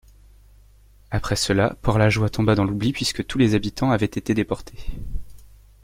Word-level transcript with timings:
Après 1.11 1.35
cela, 1.35 1.75
Port-LaJoye 1.83 2.31
tomba 2.31 2.55
dans 2.55 2.63
l'oubli 2.63 2.91
puisque 2.91 3.21
les 3.35 3.53
habitants 3.53 3.91
avait 3.91 4.07
été 4.07 4.33
déportés. 4.33 4.83